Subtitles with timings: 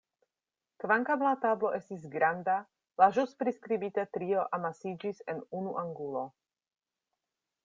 [0.83, 2.55] Kvankam la tablo estis granda,
[3.03, 6.27] la ĵus priskribita trio amasiĝis en unu angulo.